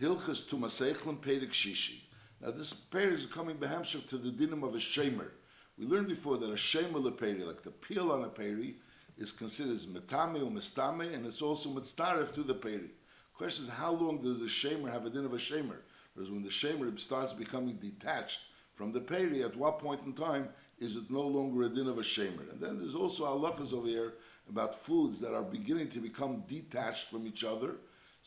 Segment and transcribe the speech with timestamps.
[0.00, 2.02] Hilchas Tumasechlim Pedig Shishi.
[2.40, 5.30] Now this peri is coming behamshuk to the dinim of a shemer.
[5.76, 8.76] We learned before that a shemer leperi, like the peel on a peri,
[9.16, 12.92] is considered as metame or mistame, and it's also mitzaref to the peri.
[13.34, 15.78] Question is, how long does the shemer have a din of a shemer?
[16.14, 18.42] Because when the shemer starts becoming detached
[18.74, 21.98] from the peri, at what point in time is it no longer a din of
[21.98, 22.48] a shemer?
[22.52, 24.14] And then there's also halachas over here
[24.48, 27.74] about foods that are beginning to become detached from each other.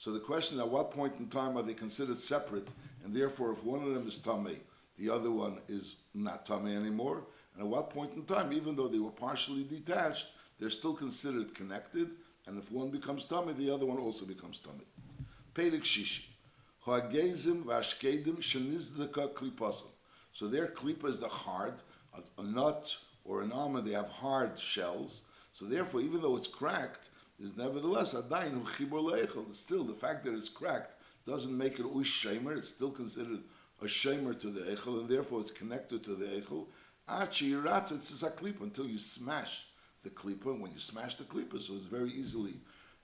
[0.01, 2.67] So the question, is at what point in time are they considered separate?
[3.03, 4.57] And therefore, if one of them is tummy,
[4.97, 7.25] the other one is not tummy anymore.
[7.53, 10.25] And at what point in time, even though they were partially detached,
[10.59, 12.09] they're still considered connected.
[12.47, 14.85] And if one becomes tummy, the other one also becomes tummy.
[15.53, 16.23] Perik shishi.
[16.79, 19.91] Ha'gezim v'ashkedim shenizdeka klipasim.
[20.33, 21.75] So their klipa is the hard,
[22.15, 22.91] a, a nut
[23.23, 25.25] or an almond, they have hard shells.
[25.53, 27.09] So therefore, even though it's cracked,
[27.41, 29.53] is nevertheless adayin hu chibur leichel.
[29.53, 30.95] Still, the fact that it's cracked
[31.25, 32.57] doesn't make it uish shamer.
[32.57, 33.39] It's still considered
[33.81, 36.67] a shamer to the echel, and therefore it's connected to the echel.
[37.07, 39.67] Achi yiratz it's a klipa until you smash
[40.03, 40.57] the klipa.
[40.57, 42.53] When you smash the klipa, so it's very easily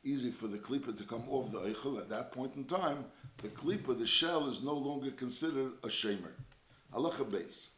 [0.03, 1.99] easy for the klipa to come off the echel.
[1.99, 3.05] At that point in time,
[3.41, 6.31] the klipa, the shell, is no longer considered a shamer.
[6.93, 7.71] Halacha base.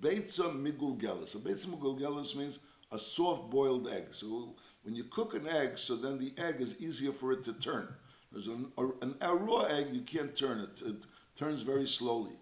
[0.00, 1.28] Beitza migul gelis.
[1.28, 2.60] So beitza migul gelis means
[2.90, 4.06] a soft boiled egg.
[4.12, 7.54] So when you cook an egg, so then the egg is easier for it to
[7.54, 7.88] turn.
[8.30, 10.82] There's an, an, a raw egg, you can't turn it.
[10.84, 12.32] It turns very slowly.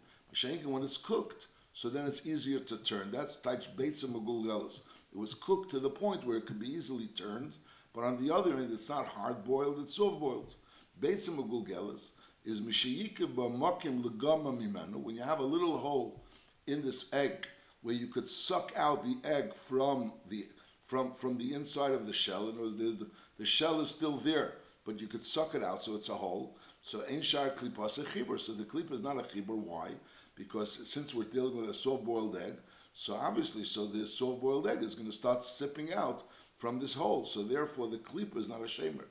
[0.65, 3.11] When it's cooked, so then it's easier to turn.
[3.11, 4.81] That's Taich Beitza Magulgelis.
[5.13, 7.53] It was cooked to the point where it could be easily turned,
[7.93, 10.55] but on the other end, it's not hard boiled, it's soft boiled.
[11.01, 12.09] Beitza Magulgelis
[12.45, 14.97] is Mishayika Bamakim Legama.
[14.97, 16.25] When you have a little hole
[16.67, 17.47] in this egg
[17.83, 20.47] where you could suck out the egg from the
[20.85, 23.07] from, from the inside of the shell, and the,
[23.39, 26.57] the shell is still there, but you could suck it out, so it's a hole.
[26.83, 28.39] So ein shar klipas a chibur.
[28.41, 29.57] So the klip is not a chibur.
[29.57, 29.91] Why?
[30.35, 32.55] Because since we're dealing with a soft-boiled egg,
[32.93, 36.25] so obviously, so the soft-boiled egg is going to start sipping out
[36.57, 37.25] from this hole.
[37.25, 39.05] So therefore, the klip is not a shamer.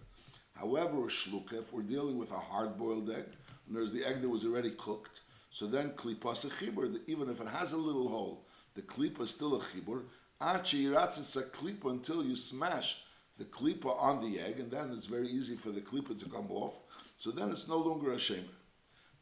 [0.54, 3.26] However, a shluka, if we're dealing with a hard-boiled egg,
[3.68, 7.00] and there's the egg that was already cooked, so then klipas a chibur.
[7.08, 8.46] Even if it has a little hole,
[8.76, 10.04] the klipa is still a chibur.
[10.42, 13.04] Until you smash
[13.38, 16.50] the klipa on the egg, and then it's very easy for the klipa to come
[16.50, 16.82] off.
[17.18, 18.46] So then it's no longer a shamer.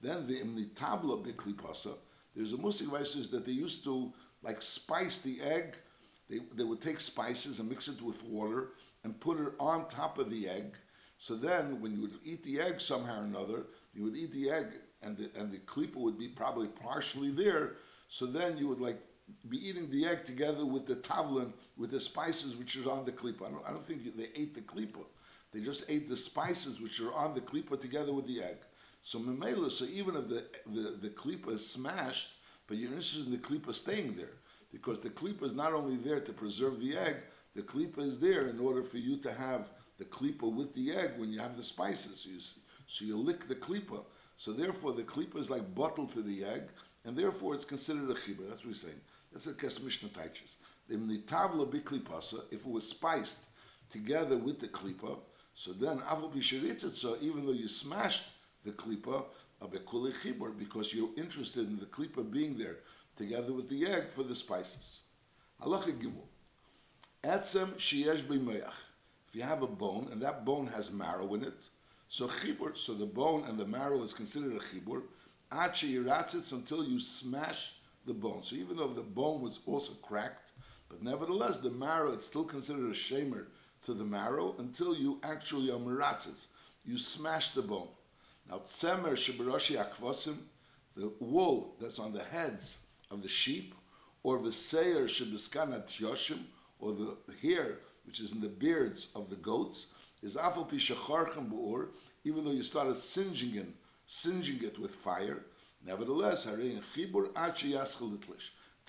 [0.02, 1.94] Then the imnitabla biklipasa,
[2.36, 5.76] there's a musik vaisus that they used to like spice the egg.
[6.30, 8.70] They, they would take spices and mix it with water
[9.04, 10.78] and put it on top of the egg.
[11.18, 14.50] So then when you would eat the egg somehow or another, you would eat the
[14.50, 14.68] egg
[15.02, 17.74] and the, and the klipa would be probably partially there.
[18.08, 19.02] So then you would like
[19.48, 23.12] be eating the egg together with the tavlin, with the spices which is on the
[23.12, 23.48] klipa.
[23.48, 25.04] I don't, I don't think they ate the klipa.
[25.52, 28.58] They just ate the spices which are on the klipa together with the egg.
[29.02, 32.34] So memela, so even if the, the, the klipa is smashed,
[32.68, 34.38] but you're interested in the klipa staying there,
[34.72, 37.16] because the klipa is not only there to preserve the egg,
[37.56, 41.12] the klipa is there in order for you to have the klipa with the egg
[41.18, 42.22] when you have the spices.
[42.22, 42.40] So you,
[42.86, 44.04] so you lick the klipa.
[44.38, 46.64] So therefore, the klipa is like bottled to the egg,
[47.06, 48.48] and therefore it's considered a chibah.
[48.48, 49.02] That's what we're saying.
[49.32, 50.56] That's what Kesef Mishneh teaches.
[50.88, 53.46] The tavla biklipasa, if it was spiced
[53.90, 55.20] together with the klipa,
[55.54, 58.30] so then avol b'shiritzitza, even though you smashed
[58.64, 59.26] the klipa,
[59.62, 62.78] a chibur, because you're interested in the klipa being there
[63.16, 65.02] together with the egg for the spices.
[65.62, 66.26] Halacha gimel.
[67.24, 68.72] Etzem sheyesh b'meach.
[69.28, 71.54] If you have a bone and that bone has marrow in it,
[72.08, 75.04] so chibur, so the bone and the marrow is considered a chibur.
[75.52, 77.74] Achi yiratzitz until you smash
[78.06, 78.44] the bone.
[78.44, 80.52] So even though the bone was also cracked,
[80.90, 83.46] but nevertheless the marrow it's still considered a shamer
[83.86, 86.48] to the marrow until you actually are miratzis.
[86.86, 87.90] You smash the bone.
[88.50, 90.38] Now tzemer shibarashi akvasim,
[90.96, 92.80] the wool that's on the heads
[93.12, 93.76] of the sheep,
[94.24, 96.40] or the seir shibiskana tyoshim,
[96.80, 99.88] or the hair which is in the beards of the goats,
[100.24, 101.90] is afal pishacharchem bu'ur,
[102.24, 103.68] even though you started singeing it,
[104.08, 105.46] singeing it with fire,
[105.86, 107.30] nevertheless, chibur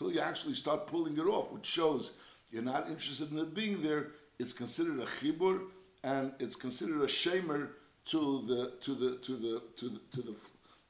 [0.01, 2.13] until you actually start pulling it off, which shows
[2.51, 4.09] you're not interested in it being there,
[4.39, 5.67] it's considered a chibur
[6.03, 7.69] and it's considered a shamer
[8.07, 10.37] to the to the to the to the to the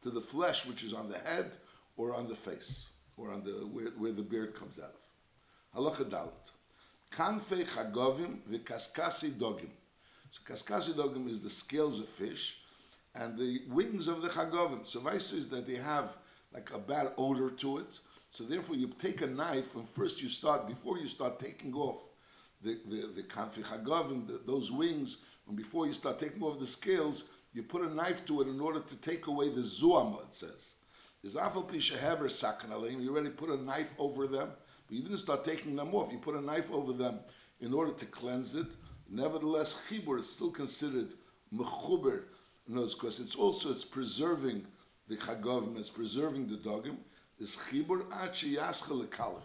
[0.02, 1.56] to the flesh which is on the head
[1.96, 4.94] or on the face or on the where, where the beard comes out
[5.74, 5.80] of.
[5.82, 6.50] Halacha dalit.
[7.12, 9.70] Kanfei chagovim v'kaskasi dogim.
[10.30, 12.59] So kaskasi dogim is the scales of fish
[13.14, 14.86] and the wings of the chagovim.
[14.86, 16.16] So vice is that they have
[16.52, 17.98] like a bad odor to it.
[18.30, 22.04] So therefore you take a knife and first you start, before you start taking off
[22.62, 25.18] the the the kanfi chagavim, those wings,
[25.48, 28.60] and before you start taking off the scales, you put a knife to it in
[28.60, 30.74] order to take away the zuam, it says.
[31.22, 34.50] Is afal pisha hever sakan You already put a knife over them,
[34.86, 36.12] but you didn't start taking them off.
[36.12, 37.20] You put a knife over them
[37.60, 38.68] in order to cleanse it.
[39.08, 41.14] Nevertheless, chibur is still considered
[41.52, 42.24] mechuber,
[42.70, 44.64] because it's also it's preserving
[45.08, 46.96] the chagavim, it's preserving the dogim.
[47.38, 49.42] Is chibur achi kalif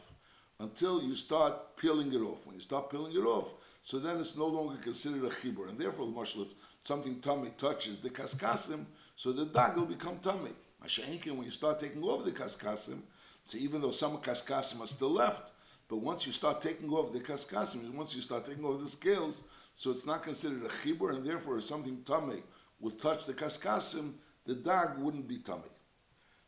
[0.60, 2.45] until you start peeling it off.
[2.45, 5.80] When you start peeling it off, so then it's no longer considered a chibur, and
[5.80, 6.48] therefore, the if
[6.83, 8.86] something tummy touches the kaskasim,
[9.16, 10.51] so the dag will become tummy.
[10.83, 13.00] Masha'inkin, when you start taking off the kaskasim,
[13.45, 15.51] so even though some kaskasim are still left,
[15.88, 19.42] but once you start taking off the kaskasim, once you start taking off the scales,
[19.75, 22.44] so it's not considered a chibur, and therefore, something tummy
[22.86, 24.14] will touch the kaskasim,
[24.46, 25.64] the dog wouldn't be tummy.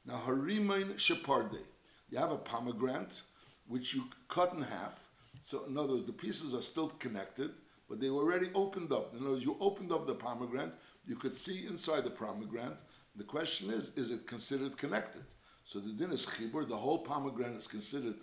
[0.06, 1.57] Now, harimain sheparde,
[2.12, 3.19] you have a pomegranate
[3.66, 5.10] which you cut in half.
[5.44, 7.50] So, in other words, the pieces are still connected,
[7.89, 9.16] but they were already opened up.
[9.16, 10.75] In other words, you opened up the pomegranate,
[11.07, 12.81] you could see inside the pomegranate.
[13.16, 15.24] The question is, is it considered connected?
[15.66, 18.18] So the din is chibur, the whole pomegranate is considered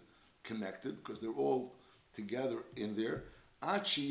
[0.44, 1.75] connected because they're all
[2.12, 3.25] together in there.
[3.60, 4.05] Until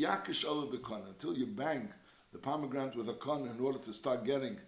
[1.38, 1.88] you bang
[2.34, 4.58] the pomegranate with a con in order to start getting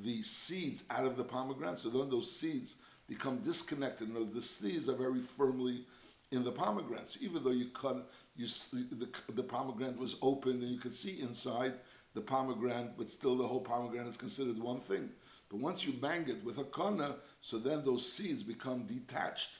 [0.00, 1.78] the seeds out of the pomegranate.
[1.78, 2.74] So then those seeds
[3.08, 4.08] become disconnected.
[4.08, 5.86] And the seeds are very firmly
[6.32, 7.18] in the pomegranates.
[7.22, 11.74] Even though you cut, you the, the pomegranate was open and you could see inside
[12.14, 15.08] the pomegranate, but still the whole pomegranate is considered one thing.
[15.48, 19.58] But once you bang it with a kana, so then those seeds become detached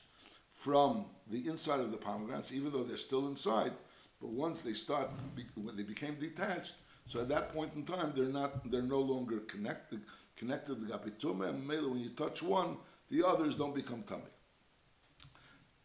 [0.51, 3.71] from the inside of the pomegranates, even though they're still inside.
[4.19, 5.09] But once they start,
[5.55, 9.39] when they became detached, so at that point in time, they're not, they're no longer
[9.39, 10.01] connected,
[10.37, 11.47] connected to gapitume.
[11.47, 12.77] And when you touch one,
[13.09, 14.23] the others don't become tummy.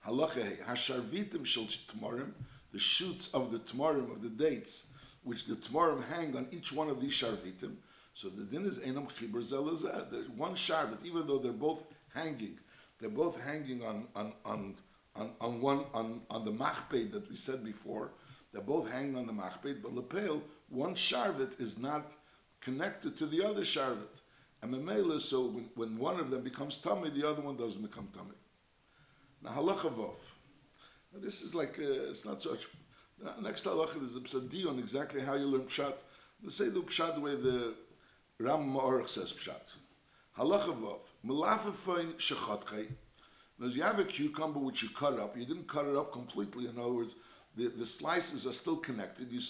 [0.07, 2.33] Halacha hasharvitim shel tamarim,
[2.73, 4.87] the shoots of the tamarim of the dates,
[5.25, 7.75] which the tamarim hang on each one of these sharvitim.
[8.15, 10.11] So the din is enam chibur zelazeh.
[10.11, 11.85] There's one sharvit, even though they're both
[12.15, 12.59] hanging,
[12.99, 14.77] they're both hanging on on on
[15.15, 18.13] on, on one on on the machped that we said before.
[18.53, 22.13] They're both hanging on the machped, but lepel, one sharvit is not
[22.61, 24.21] connected to the other sharvit.
[24.63, 28.35] And so when, when one of them becomes tummy, the other one doesn't become tummy.
[29.43, 30.17] Now halacha vov.
[31.13, 32.67] Now this is like uh, it's not such.
[33.43, 35.95] Next halacha is a psadi on exactly how you learn pshat.
[36.43, 37.75] Let's say the pshat the way the
[38.41, 39.75] Ram Ma'orach says pshat.
[40.37, 40.99] Halacha vov.
[41.25, 42.89] Melafefein shechatchei.
[43.59, 45.37] Now, you have a cucumber which you cut up.
[45.37, 46.69] You didn't cut it up completely.
[46.69, 47.17] In other words,
[47.57, 49.33] the, the slices are still connected.
[49.33, 49.41] You,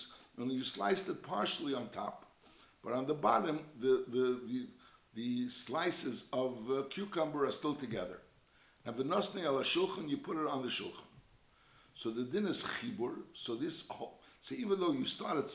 [0.47, 2.27] you sliced it partially on top,
[2.83, 4.67] but on the bottom, the, the, the,
[5.15, 8.21] the slices of uh, cucumber are still together.
[8.87, 11.05] And the nosne ala shulchan, you put it on the shulchan.
[11.95, 13.17] So the din is chibur.
[13.33, 13.89] So this,
[14.41, 15.51] so even though you started,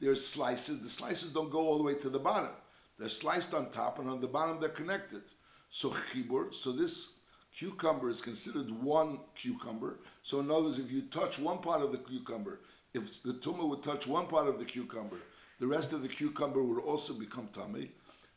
[0.00, 0.82] there's slices.
[0.82, 2.50] The slices don't go all the way to the bottom.
[2.98, 5.22] They're sliced on top, and on the bottom they're connected.
[5.70, 6.52] So chibur.
[6.52, 7.14] So this
[7.56, 10.00] cucumber is considered one cucumber.
[10.22, 12.60] So in other words, if you touch one part of the cucumber,
[12.98, 15.16] if the tumor would touch one part of the cucumber,
[15.58, 17.90] the rest of the cucumber would also become tummy.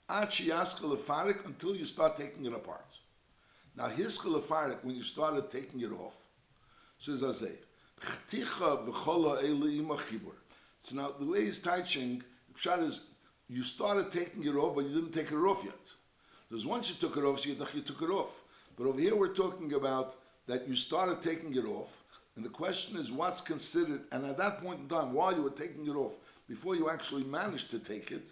[0.09, 2.85] Until you start taking it apart.
[3.77, 6.23] Now his chalafarik, when you started taking it off,
[6.97, 7.57] says Azay,
[10.79, 12.23] So now the way he's teaching,
[12.55, 13.07] Pshat is
[13.47, 15.73] you started taking it off, but you didn't take it off yet.
[16.49, 18.43] Because once you took it off, so you, you took it off.
[18.77, 20.15] But over here we're talking about
[20.47, 22.00] that you started taking it off,
[22.35, 25.49] and the question is what's considered, and at that point in time, while you were
[25.49, 28.29] taking it off, before you actually managed to take it,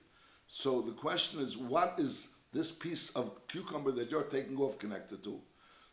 [0.47, 5.23] so the question is what is this piece of cucumber that you're taking off connected
[5.23, 5.39] to.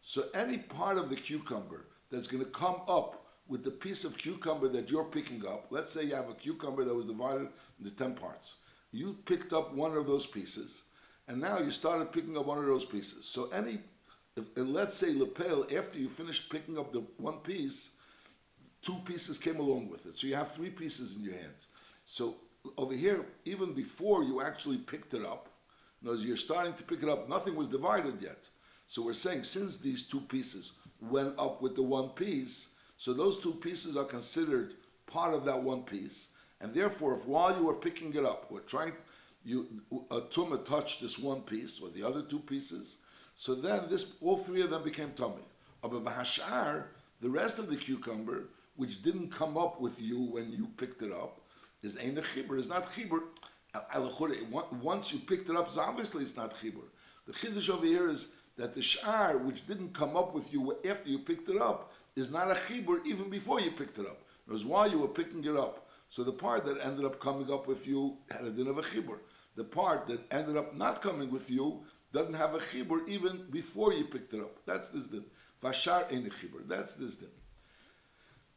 [0.03, 4.17] So any part of the cucumber that's going to come up with the piece of
[4.17, 7.49] cucumber that you're picking up, let's say you have a cucumber that was divided
[7.79, 8.57] into 10 parts.
[8.93, 10.85] You picked up one of those pieces,
[11.29, 13.27] and now you started picking up one of those pieces.
[13.27, 13.79] So any,
[14.37, 17.93] if, let's say lapel, after you finished picking up the one piece,
[18.87, 20.17] two pieces came along with it.
[20.17, 21.67] So you have three pieces in your hands.
[22.07, 22.37] So
[22.79, 25.49] over here, even before you actually picked it up,
[26.09, 28.49] as you're starting to pick it up, nothing was divided yet.
[28.87, 33.41] So we're saying since these two pieces went up with the one piece, so those
[33.41, 34.75] two pieces are considered
[35.07, 38.61] part of that one piece, and therefore, if while you were picking it up, or
[38.61, 38.93] trying,
[39.45, 39.67] you
[40.11, 42.99] a tumah touched this one piece or the other two pieces,
[43.35, 45.43] so then this all three of them became tummy.
[45.83, 46.05] But
[47.21, 48.45] the rest of the cucumber,
[48.77, 51.41] which didn't come up with you when you picked it up,
[51.83, 52.59] is ain't a chibur.
[52.59, 53.23] It's not chibur.
[54.83, 56.85] Once you picked it up, so obviously it's not chibur.
[57.27, 61.11] The chiddush over here is that the shar, which didn't come up with you after
[61.11, 64.23] you picked it up, is not a chibur even before you picked it up.
[64.47, 65.89] It was while you were picking it up.
[66.09, 68.83] So the part that ended up coming up with you had a din of a
[68.83, 69.19] chibur.
[69.57, 71.81] the part that ended up not coming with you
[72.13, 74.65] doesn't have a chibur even before you picked it up.
[74.67, 75.25] That's this din.
[75.63, 76.67] Vashar ein chibur.
[76.69, 77.31] That's this din.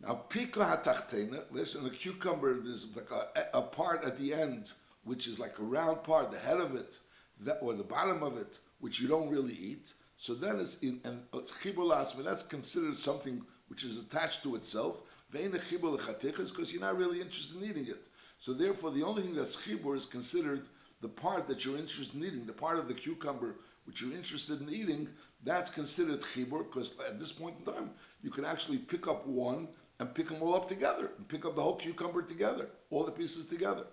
[0.01, 4.72] Now, pika hatachtena, listen, a cucumber, there's like a, a part at the end,
[5.03, 7.00] which is like a round part, the head of it,
[7.41, 9.94] that, or the bottom of it, which you don't really eat.
[10.15, 14.56] So then it's in, and uh, chibur lasma, that's considered something which is attached to
[14.56, 15.03] itself.
[15.32, 18.08] Vein lechatechas, because you're not really interested in eating it.
[18.38, 20.70] So therefore, the only thing that's chibur is considered
[21.01, 23.56] the part that you're interested in eating, the part of the cucumber
[23.89, 25.10] which you're interested in eating,
[25.44, 27.89] that's considered chibur, because at this point in time,
[28.22, 29.68] you can actually pick up one
[30.00, 33.12] and pick them all up together, and pick up the whole cucumber together, all the
[33.12, 33.86] pieces together.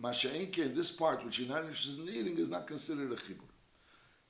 [0.00, 3.48] Masha'inke, this part which you're not interested in eating, is not considered a chibur.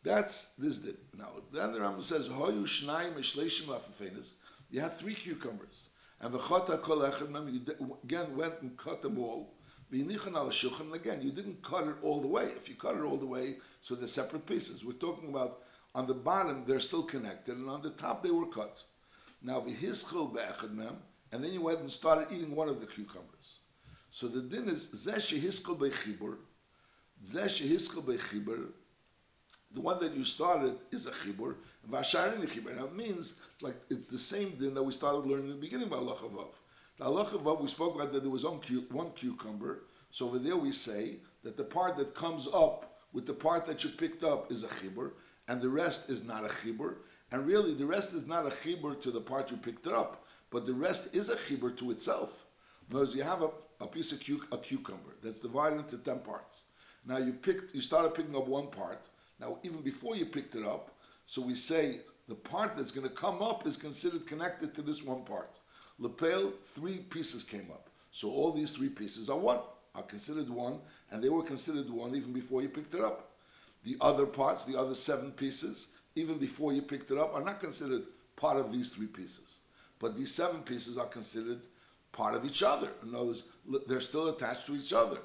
[0.02, 0.98] That's this did.
[1.16, 4.30] Now, then the Rambam says, Hoyu shnayim eshleshim lafafenis.
[4.70, 5.88] You have three cucumbers.
[6.20, 9.54] And the chota kol echad you again went and cut them all.
[9.92, 12.44] Al again, you didn't cut it all the way.
[12.44, 14.84] If you cut it all the way, so they're separate pieces.
[14.84, 15.60] We're talking about
[15.94, 18.82] on the bottom, they're still connected, and on the top, they were cut.
[19.42, 20.96] Now, v'hischil be'echad mem,
[21.34, 23.58] and then you went and started eating one of the cucumbers.
[24.12, 26.36] So the din is zeh shehiskel bechibur,
[27.26, 28.68] zeh shehiskel bechibur.
[29.72, 31.56] The one that you started is a chibur,
[31.90, 32.76] v'ashar in chibur.
[32.76, 35.94] Now means like it's the same din that we started learning in the beginning of
[35.94, 36.52] Allah Vav.
[36.98, 38.60] The Allah Vav we spoke about that there was one
[39.16, 39.80] cucumber.
[40.12, 43.82] So over there we say that the part that comes up with the part that
[43.82, 45.10] you picked up is a chibur,
[45.48, 46.98] and the rest is not a chibur.
[47.32, 50.23] And really, the rest is not a chibur to the part you picked it up
[50.54, 52.46] but the rest is a chibur to itself.
[52.92, 56.62] Words, you have a, a piece of cu- a cucumber that's divided into ten parts.
[57.04, 59.08] Now you picked, you started picking up one part.
[59.40, 60.92] Now even before you picked it up,
[61.26, 65.02] so we say the part that's going to come up is considered connected to this
[65.02, 65.58] one part.
[65.98, 67.90] Lepel, three pieces came up.
[68.12, 69.58] So all these three pieces are one,
[69.96, 70.78] are considered one,
[71.10, 73.32] and they were considered one even before you picked it up.
[73.82, 77.58] The other parts, the other seven pieces, even before you picked it up, are not
[77.60, 78.02] considered
[78.36, 79.58] part of these three pieces.
[79.98, 81.66] But these seven pieces are considered
[82.12, 82.88] part of each other.
[83.02, 83.44] In other words,
[83.86, 85.18] they're still attached to each other.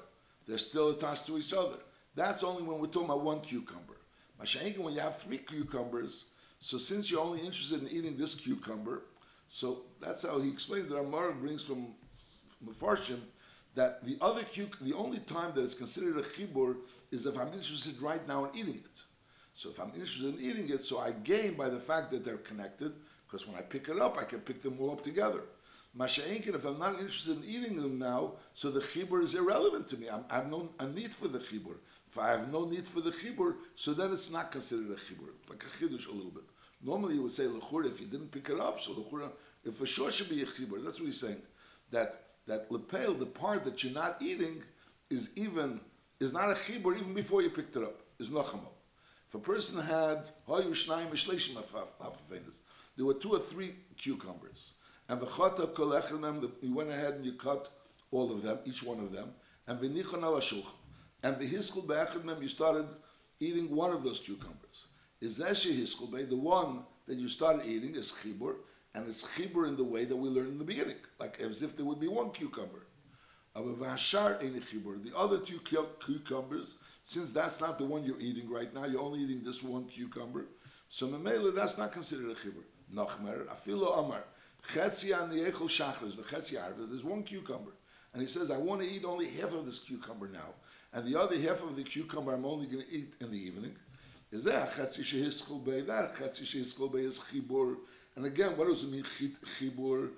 [0.46, 1.76] They're still attached to each other.
[2.14, 3.96] That's only when we're talking about one cucumber.
[4.40, 6.26] Mashenkin, when you have three cucumbers,
[6.60, 9.04] so since you're only interested in eating this cucumber,
[9.48, 11.94] so that's how he explains that Amar brings from
[12.64, 13.20] Mefarshim
[13.74, 16.76] that the other cuc- the only time that it's considered a chibur
[17.10, 19.02] is if I'm interested right now in eating it.
[19.54, 22.38] So if I'm interested in eating it, so I gain by the fact that they're
[22.38, 22.92] connected,
[23.30, 25.42] because when I pick it up, I can pick them all up together.
[25.96, 29.96] Masha'inkin, if I'm not interested in eating them now, so the chibur is irrelevant to
[29.96, 30.08] me.
[30.08, 31.76] I'm, I have no a need for the chibur.
[32.08, 35.30] If I have no need for the chibur, so then it's not considered a chibur.
[35.48, 36.44] Like a chidush a little bit.
[36.82, 39.30] Normally you would say lechura if you didn't pick it up, so lechura,
[39.64, 40.82] if for sure should be a chibur.
[40.82, 41.42] That's what he's saying.
[41.90, 44.62] That that lepel, the part that you're not eating,
[45.08, 45.80] is even
[46.20, 48.00] is not a chibur even before you picked it up.
[48.18, 48.70] Is nachamo.
[49.28, 51.56] If a person had hoyu shnayim mishleshim
[53.00, 54.72] there were two or three cucumbers.
[55.08, 57.70] And the chata kolechinem, you went ahead and you cut
[58.10, 59.30] all of them, each one of them.
[59.66, 60.34] And v'nichon al
[61.22, 62.84] And the hiskul be'echadmem, you started
[63.38, 64.88] eating one of those cucumbers.
[65.22, 68.56] Is that hiskul be the one that you started eating is chibur,
[68.94, 71.78] and it's chibur in the way that we learned in the beginning, like as if
[71.78, 72.84] there would be one cucumber.
[73.54, 75.58] The other two
[76.00, 79.86] cucumbers, since that's not the one you're eating right now, you're only eating this one
[79.86, 80.48] cucumber.
[80.90, 82.64] So memela, that's not considered a chibur.
[82.94, 84.24] Nachmer, afilo amar,
[84.72, 87.72] chetzi an yechol shachris, v'chetzi arvis, there's one cucumber.
[88.12, 90.54] And he says, I want to eat only half of this cucumber now.
[90.92, 93.76] And the other half of the cucumber I'm only going to eat in the evening.
[94.32, 95.82] Is that chetzi shehiskol bey?
[95.82, 97.76] That chetzi shehiskol bey is chibur.
[98.16, 100.10] And again, what does it mean, chibur?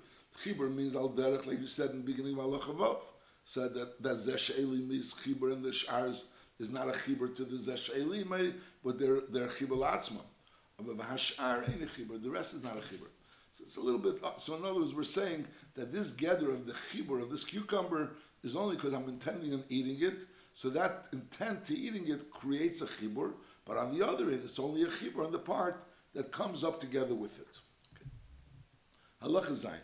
[0.43, 3.01] Chibur means al derech, like you said in the beginning of Allah Chavav.
[3.45, 6.25] Said that, that zesh'eli means chibur and the sh'ars
[6.59, 8.53] is not a chibur to the zesh'eli,
[8.83, 10.21] but they're, they're chibur latzmah.
[10.77, 13.09] The rest is not a chibur.
[13.57, 14.15] So it's a little bit.
[14.23, 17.43] Uh, so in other words, we're saying that this gather of the chibur of this
[17.43, 18.11] cucumber
[18.43, 20.25] is only because I'm intending on eating it.
[20.55, 23.33] So that intent to eating it creates a chibur.
[23.65, 26.79] But on the other end, it's only a chibur on the part that comes up
[26.79, 27.47] together with it.
[29.23, 29.79] Halacha zayin.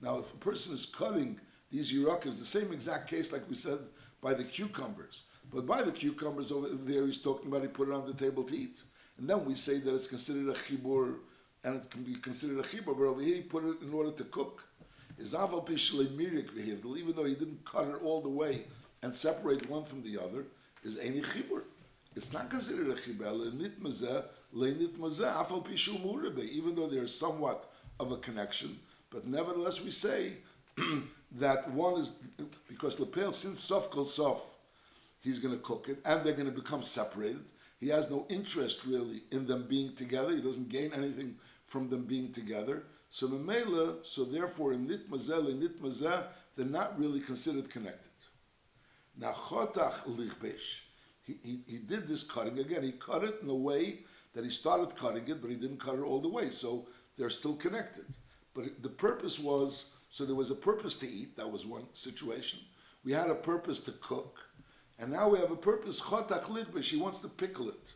[0.00, 3.78] Now, if a person is cutting these yirakas, the same exact case like we said
[4.20, 5.22] by the cucumbers.
[5.52, 8.44] But by the cucumbers over there, he's talking about he put it on the table
[8.44, 8.82] to eat.
[9.18, 11.16] And then we say that it's considered a chibur,
[11.64, 14.10] and it can be considered a chibur, but over here he put it in order
[14.12, 14.64] to cook.
[15.18, 15.68] Is aval
[16.96, 18.64] even though he didn't cut it all the way
[19.02, 20.44] and separate one from the other,
[20.84, 21.62] is any chibur.
[22.14, 23.24] It's not considered a chibur.
[26.52, 28.78] Even though there's somewhat of a connection,
[29.10, 30.34] but nevertheless we say
[31.32, 32.12] that one is
[32.68, 34.54] because lepel since sof kol sof,
[35.28, 37.44] he's going to cook it, and they're going to become separated.
[37.78, 40.34] He has no interest really in them being together.
[40.34, 42.84] He doesn't gain anything from them being together.
[43.10, 46.24] So memela, so therefore in nitmazel and nitmazeh,
[46.56, 48.10] they're not really considered connected.
[49.16, 50.80] Now chotach lichbesh,
[51.22, 52.82] he, he, he did this cutting again.
[52.82, 54.00] He cut it in a way
[54.34, 56.50] that he started cutting it, but he didn't cut it all the way.
[56.50, 58.06] So they're still connected.
[58.54, 61.36] But the purpose was so there was a purpose to eat.
[61.36, 62.60] That was one situation.
[63.04, 64.38] We had a purpose to cook,
[64.98, 66.00] and now we have a purpose.
[66.00, 66.90] Chotak lidbish.
[66.90, 67.92] He wants to pickle it.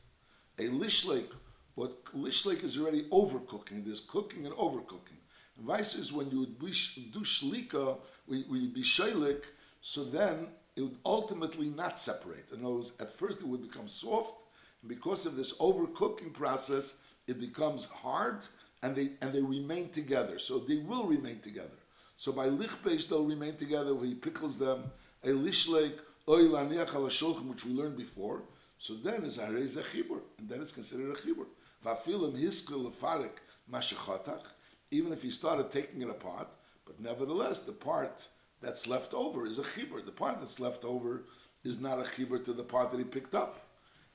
[0.58, 1.28] A lishlek.
[1.74, 3.84] What lishlek is already overcooking.
[3.84, 5.20] There's cooking and overcooking.
[5.56, 9.42] And vice is when you would do shlika, when you be shaylik,
[9.80, 12.50] so then it would ultimately not separate.
[12.52, 14.44] In other words, at first it would become soft,
[14.80, 18.38] and because of this overcooking process, it becomes hard,
[18.82, 20.38] and they and they remain together.
[20.38, 21.78] So they will remain together.
[22.16, 23.94] So by lichbesh they'll remain together.
[24.02, 24.90] He pickles them,
[25.24, 25.36] a al
[26.26, 28.42] which we learned before.
[28.78, 31.46] So then it's a chibur, and then it's considered a chibur.
[31.84, 33.40] Vafilim hiskul lefarik
[33.72, 34.42] mashachatach.
[34.90, 36.48] Even if he started taking it apart,
[36.84, 38.28] but nevertheless the part
[38.60, 40.04] that's left over is a chibur.
[40.04, 41.24] The part that's left over
[41.64, 43.66] is not a chibur to the part that he picked up.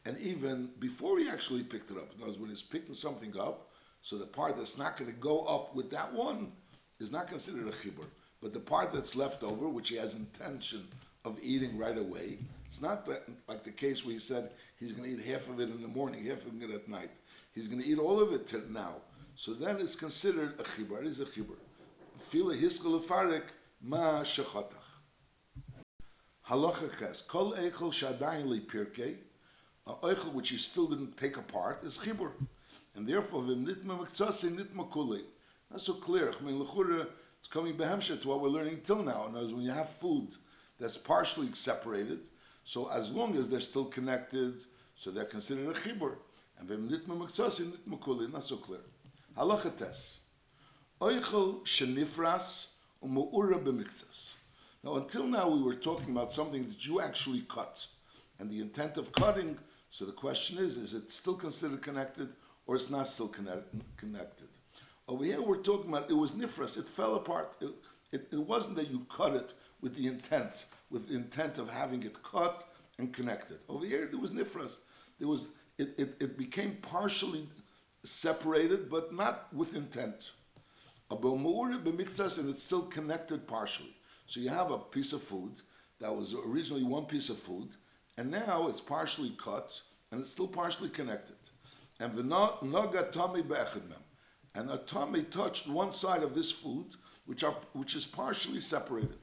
[0.05, 3.37] And even before he actually picked it up, in other words, when he's picking something
[3.37, 3.69] up,
[4.01, 6.51] so the part that's not going to go up with that one
[6.99, 8.05] is not considered a chibur.
[8.41, 10.87] But the part that's left over, which he has intention
[11.27, 15.09] of eating right away, it's not that, like the case where he said he's going
[15.09, 17.11] to eat half of it in the morning, half of it at night.
[17.53, 18.95] He's going to eat all of it till now.
[19.35, 21.01] So then it's considered a chibur.
[21.01, 21.57] It is a chibur.
[22.17, 23.43] Fila hiskel farik
[23.81, 24.73] ma shechatach.
[26.49, 27.21] Halacha ches.
[27.21, 29.15] Kol eichel shadayin li pirkei.
[29.85, 32.31] A eichel which you still didn't take apart is chibur.
[32.95, 35.21] And therefore, vim nitma mektsasi nitma kulei.
[35.69, 36.31] That's so clear.
[36.39, 37.07] I mean, lechura,
[37.39, 39.27] it's coming behemsha to what we're learning till now.
[39.27, 40.29] And as when you have food
[40.79, 42.19] that's partially separated,
[42.63, 44.61] so as long as they're still connected,
[44.95, 46.15] so they're considered a chibur.
[46.59, 48.31] And vim nitma mektsasi nitma.
[48.33, 48.79] Not so clear.
[49.37, 50.19] Halacha tes.
[50.99, 52.71] Eichel shenifras
[53.03, 54.33] umu'ura b'miktzas.
[54.83, 57.85] Now, until now, we were talking about something that you actually cut,
[58.39, 59.57] and the intent of cutting.
[59.91, 62.29] So the question is: Is it still considered connected,
[62.65, 64.47] or it's not still connected?
[65.07, 67.55] Over here, we're talking about it was nifras; it fell apart.
[67.61, 67.69] It,
[68.11, 72.21] it, it wasn't that you cut it with the intent, with intent of having it
[72.23, 72.67] cut
[72.99, 73.59] and connected.
[73.69, 74.79] Over here, there was nifras.
[75.19, 77.47] There was it, it, it became partially
[78.03, 80.31] separated, but not with intent.
[81.09, 83.95] And it's still connected partially.
[84.25, 85.61] So you have a piece of food
[85.99, 87.69] that was originally one piece of food,
[88.17, 89.71] and now it's partially cut
[90.11, 91.35] and it's still partially connected.
[91.99, 92.17] And.
[94.55, 96.95] And a tummy touched one side of this food,
[97.25, 99.19] which are which is partially separated.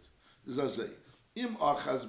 [0.48, 0.90] Zazay.
[1.37, 2.07] Im achaz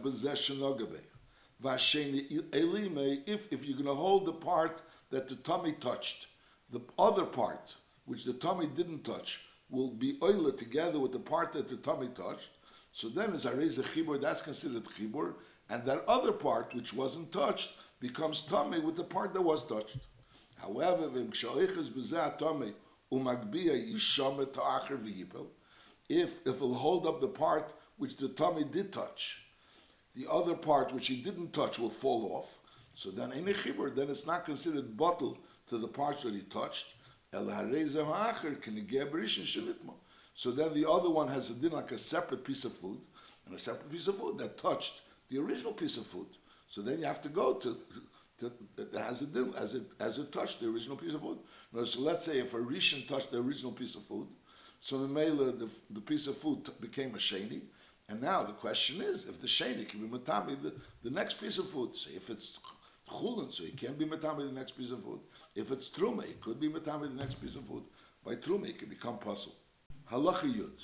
[3.28, 6.28] If if you're going to hold the part that the tummy touched,
[6.70, 11.54] the other part which the tummy didn't touch will be oil together with the part
[11.54, 12.52] that the tummy touched.
[12.92, 15.34] So then, as I raise a chibur, that's considered chibur,
[15.70, 19.98] and that other part which wasn't touched becomes tummy with the part that was touched.
[20.58, 21.10] However,
[26.08, 29.46] if if it'll hold up the part which the tummy did touch,
[30.16, 32.60] the other part which he didn't touch will fall off.
[32.94, 36.94] So then, in chibur, then it's not considered bottle to the parts that he touched.
[37.32, 37.44] So
[40.52, 43.00] then the other one has a din like a separate piece of food,
[43.46, 46.28] and a separate piece of food that touched the original piece of food.
[46.68, 47.78] So then you have to go to,
[48.40, 51.40] to, to has a din as it as it touched the original piece of food.
[51.86, 54.28] So let's say if a rishon touched the original piece of food,
[54.80, 57.62] so the the, the piece of food became a sheni,
[58.10, 61.58] and now the question is if the sheni can be matami the, the next piece
[61.58, 61.96] of food.
[61.96, 62.60] So if it's
[63.10, 65.20] chulin, so it can't be matami the next piece of food.
[65.56, 67.84] If it's truma, it could be matami the next piece of food.
[68.24, 69.56] By truma, it can become puzzle.
[70.12, 70.82] Halacha yud.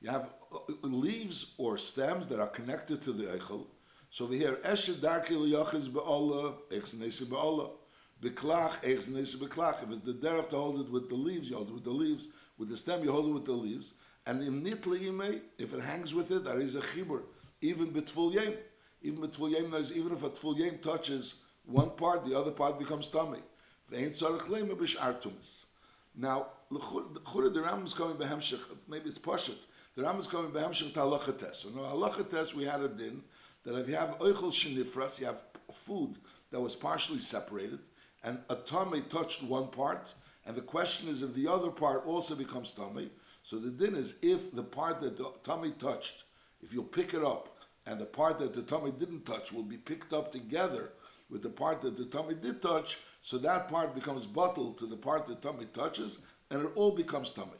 [0.00, 3.66] You have uh, leaves or stems that are connected to the eichel.
[4.10, 7.70] So we hear eshet darki liyachiz be'olah, eichznesi be'olah.
[8.22, 9.82] Beklach, eichznesi beklach.
[9.82, 11.90] If it's the derech to hold it with the leaves, you hold it with the
[11.90, 12.28] leaves.
[12.56, 13.94] With the stem, you hold it with the leaves.
[14.26, 17.22] And im nitli if it hangs with it, there is a chibur.
[17.60, 18.54] Even betful yem.
[19.02, 22.78] Even betful yem knows, even if a tful yem touches one part, the other part
[22.78, 23.38] becomes tummy.
[23.90, 25.64] Ve'en tzarech lema b'sh'ar
[26.14, 29.58] Now, the Ram is coming behemshich, maybe it's Pashat.
[29.96, 31.54] The Ram is coming behemshich to.
[31.54, 33.22] So no halachates, we had a din
[33.64, 36.16] that if you have oichel shenifras, you have food
[36.50, 37.78] that was partially separated,
[38.24, 42.34] and a tummy touched one part, And the question is if the other part also
[42.34, 43.10] becomes tummy.
[43.44, 46.24] So the din is if the part that the tummy touched,
[46.62, 49.76] if you pick it up, and the part that the tummy didn't touch will be
[49.76, 50.92] picked up together
[51.28, 54.96] with the part that the tummy did touch, so that part becomes bottled to the
[54.96, 56.18] part that tummy touches,
[56.50, 57.50] and it all becomes tummy.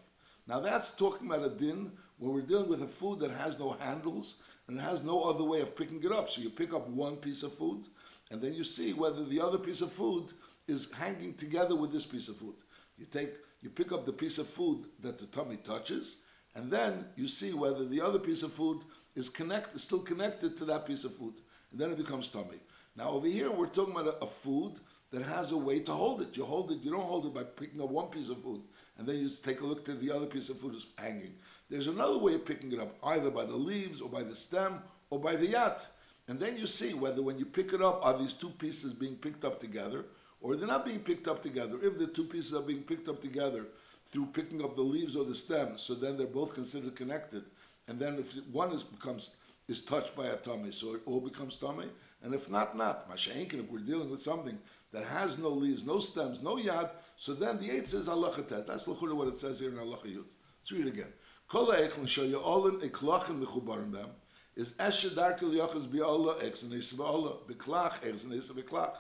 [0.47, 3.77] Now that's talking about a din when we're dealing with a food that has no
[3.81, 4.37] handles
[4.69, 6.31] and it has no other way of picking it up.
[6.31, 7.85] So you pick up one piece of food,
[8.31, 10.33] and then you see whether the other piece of food
[10.69, 12.55] is hanging together with this piece of food.
[12.99, 16.19] You take, you pick up the piece of food that the tummy touches,
[16.55, 18.83] and then you see whether the other piece of food
[19.15, 21.35] is connected, still connected to that piece of food,
[21.71, 22.61] and then it becomes tummy.
[22.97, 24.79] Now over here we're talking about a, a, food
[25.11, 26.37] that has a way to hold it.
[26.37, 28.63] You hold it, you don't hold it by picking up one piece of food,
[28.99, 31.35] and then you take a look to the other piece of food is hanging.
[31.71, 34.81] There's another way of picking it up, either by the leaves or by the stem
[35.11, 35.89] or by the yat.
[36.29, 39.17] And then you see whether when you pick it up, are these two pieces being
[39.17, 40.05] picked up together,
[40.43, 41.79] or they're not being picked up together.
[41.83, 43.67] If the two pieces are being picked up together
[44.07, 47.45] through picking up the leaves or the stem, so then they're both considered connected.
[47.89, 49.37] And then if one is becomes
[49.69, 51.87] is touched by a tummy, so it all becomes tummy.
[52.23, 53.11] And if not, not.
[53.11, 54.59] Masha'inkin, if we're dealing with something
[54.93, 58.87] that has no leaves, no stems, no yad, so then the eight says Allah That's
[58.87, 60.25] what it says here in Allah Yud.
[60.61, 61.13] Let's read it again.
[61.49, 64.09] Kol ha'echlin shal ya'olin eklachin mechubarim them
[64.57, 68.95] is eshe darkel yachas bi'Allah exenes ba'Allah beklach exenes beklach.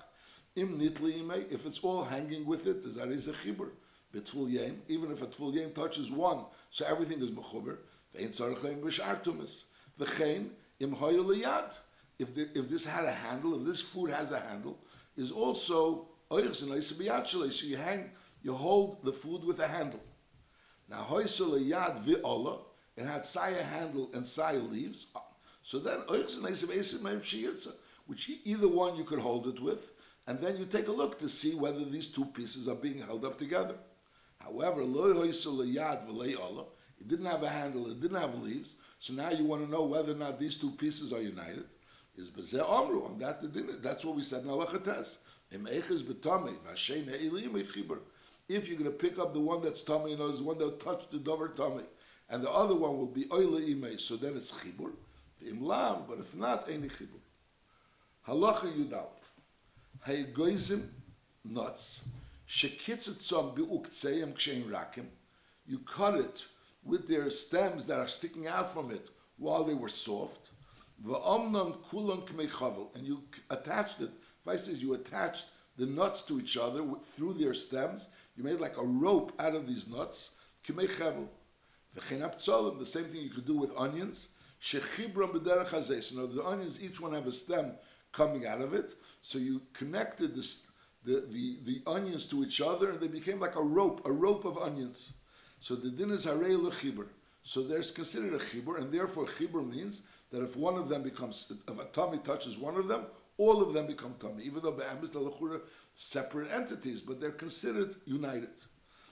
[0.55, 3.71] Im nitli imei, if it's all hanging with it, is is a chibur.
[4.13, 7.79] Betful yem, even if a tful yem touches one, so everything is mechuber.
[8.15, 9.65] Ve'in tzarech leim b'shar tumis.
[9.99, 11.79] V'chein im hoyo liyad.
[12.19, 14.79] If, if this had a handle, if this food has a handle,
[15.17, 18.11] is also oichs and so you hang,
[18.43, 20.03] you hold the food with a handle.
[20.89, 22.59] Now, hoysel yad vi'ola,
[22.97, 25.07] it had saya handle and saya leaves.
[25.63, 26.01] So then,
[28.07, 29.93] which either one you could hold it with,
[30.27, 33.25] and then you take a look to see whether these two pieces are being held
[33.25, 33.75] up together.
[34.39, 39.71] However, it didn't have a handle, it didn't have leaves, so now you want to
[39.71, 41.65] know whether or not these two pieces are united.
[42.17, 45.19] Is bezeh on that that's what we said in halachates.
[48.49, 50.59] If you're going to pick up the one that's tummy, you know, is the one
[50.59, 51.85] that touched the dover tummy,
[52.29, 54.93] and the other one will be oile imei, so then it's chibur.
[56.09, 57.21] But if not, any chibur.
[58.29, 59.22] Halacha yudalef.
[60.05, 60.89] Hey goizim
[61.45, 62.03] nuts.
[62.49, 65.07] Shekitzitzom bi'uktzeim kshein rakim.
[65.65, 66.45] You cut it
[66.83, 70.51] with their stems that are sticking out from it while they were soft.
[71.07, 74.11] V'omnam kulon kmei And you attached it.
[74.45, 78.79] If says you attached the nuts to each other through their stems, you made like
[78.79, 80.35] a rope out of these nuts.
[80.67, 81.29] Kimei chevel.
[81.95, 84.31] The same thing you could do with onions.
[84.61, 86.17] Shechibram b'derech hazeh.
[86.17, 87.75] Now the onions, each one have a stem
[88.13, 88.95] coming out of it.
[89.23, 90.69] So you connected this,
[91.05, 94.45] the, the, the onions to each other, and they became like a rope, a rope
[94.45, 95.13] of onions.
[95.61, 97.07] So the din is harei lechibur.
[97.43, 101.53] So there's considered a chibur, and therefore chibur means that if one of them becomes,
[101.69, 105.11] if a tummy touches one of them, all of them become tummy, even though be'emes
[105.13, 105.61] lechura
[105.95, 108.51] separate entities, but they're considered united.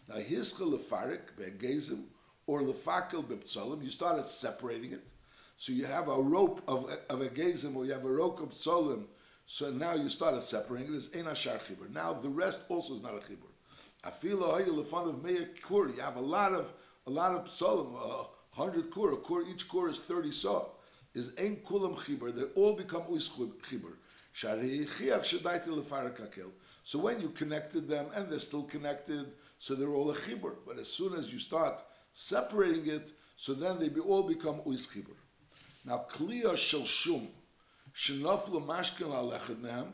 [0.08, 2.04] Now, Hischel lefarik be'gezim
[2.46, 5.04] or lefakel be'ptzolim, you started separating it.
[5.60, 8.48] So you have a rope of, of a gezim or you have a rope of
[8.52, 9.04] ptzolim.
[9.44, 11.92] So now you started separating it as ein ashar chibur.
[11.92, 13.52] Now the rest also is not a chibur.
[14.02, 15.90] Afilo hoyel lefan of meir kur.
[15.90, 16.72] You have a lot of
[17.06, 19.12] a lot of ptzolim, a hundred kur.
[19.12, 20.64] A kur each kur is thirty saw.
[21.12, 22.34] Is ein kulam chibur.
[22.34, 23.96] They all become uis chibur.
[24.32, 26.52] Shari chiach shedaiti lefarik akel.
[26.84, 29.26] So when you connected them, and they're still connected,
[29.58, 30.54] so they're all a chibur.
[30.66, 34.88] But as soon as you start separating it, so then they be, all become uis
[34.88, 35.16] chibur.
[35.84, 37.28] Now, kliya shel shum,
[37.94, 39.88] shenaflu mashkin alechad mehem,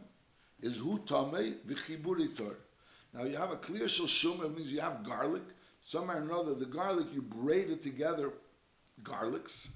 [0.60, 1.54] is hu tamei.
[3.14, 5.42] Now you have a clear shel shum, it means you have garlic.
[5.82, 8.32] Somewhere or another, the garlic, you braid it together,
[9.02, 9.68] garlics,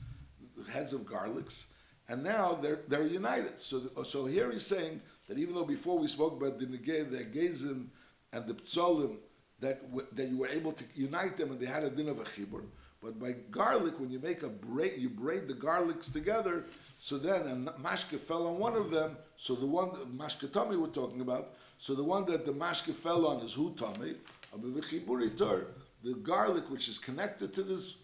[0.68, 1.66] heads of garlics,
[2.09, 3.59] and now they're, they're united.
[3.61, 7.18] So, so here he's saying that even though before we spoke about the negay, the
[7.18, 7.87] gezim
[8.33, 9.18] and the ptzolim,
[9.61, 9.81] that
[10.16, 12.62] that you were able to unite them and they had a din of a chibur,
[13.03, 16.65] but by garlic, when you make a braid, you braid the garlics together.
[16.99, 19.17] So then a mashke fell on one of them.
[19.37, 21.55] So the one mashke tummy we're talking about.
[21.79, 24.17] So the one that the mashke fell on is hu tummy.
[24.53, 27.97] The garlic which is connected to this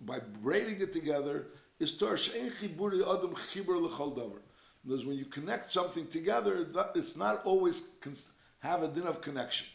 [0.00, 1.46] by braiding it together
[1.78, 4.40] is tor she'en chiburi adam chibur l'chol davar.
[4.84, 7.88] Because when you connect something together, it's not always
[8.60, 9.66] have a din of connection.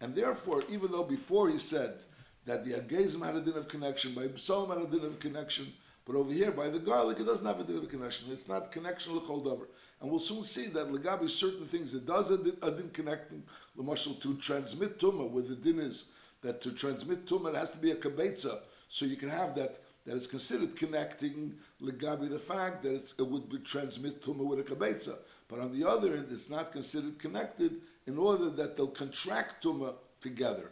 [0.00, 2.04] And therefore, even though before he said
[2.48, 5.70] that the Agazim had a din of connection, by Psalm had a din of connection,
[6.06, 8.32] But over here, by the garlic, it doesn't have a din of connection.
[8.32, 9.66] It's not connection l'chol
[10.00, 13.42] And we'll soon see that legabi certain things it does a din, a din connecting
[13.76, 16.06] l'mashal to transmit tumah, where the din is
[16.40, 19.78] that to transmit tumah it has to be a kabetza, so you can have that
[20.06, 24.62] that it's considered connecting legabi the fact that it would be transmit tumah with a
[24.62, 25.16] kabetza.
[25.48, 29.96] But on the other end, it's not considered connected in order that they'll contract tumah
[30.22, 30.70] together.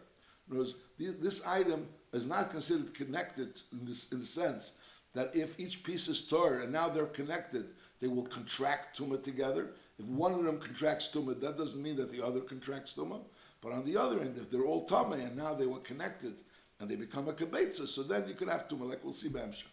[0.48, 4.78] In other words, this item is not considered connected in this in the sense
[5.14, 7.66] that if each piece is Torah and now they're connected,
[8.00, 9.70] they will contract tumah together.
[9.98, 13.20] If one of them contracts tumah, that doesn't mean that the other contracts tumah.
[13.62, 16.34] But on the other end, if they're all tumah and now they were connected
[16.78, 19.64] and they become a kibetza, so then you can have tumah, like we'll see b'emshach.